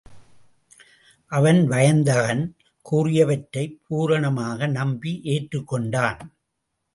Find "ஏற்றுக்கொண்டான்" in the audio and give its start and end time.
5.23-6.19